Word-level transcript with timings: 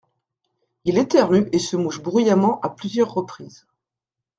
Il 0.83 0.97
éternue 0.97 1.47
et 1.51 1.59
se 1.59 1.77
mouche 1.77 2.01
bruyamment 2.01 2.59
à 2.61 2.69
plusieurs 2.71 3.13
reprises. 3.13 3.67